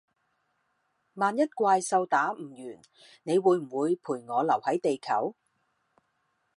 [1.13, 2.81] 萬一怪獸打唔完，
[3.21, 5.35] 你會不會陪我留係地球？